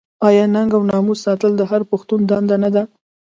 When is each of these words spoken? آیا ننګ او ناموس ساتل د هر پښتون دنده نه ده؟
آیا 0.27 0.45
ننګ 0.53 0.71
او 0.77 0.81
ناموس 0.91 1.19
ساتل 1.25 1.51
د 1.57 1.61
هر 1.71 1.81
پښتون 1.91 2.19
دنده 2.29 2.55
نه 2.63 2.69
ده؟ 2.75 2.83